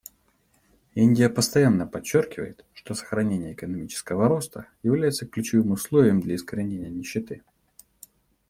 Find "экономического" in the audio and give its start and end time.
3.53-4.27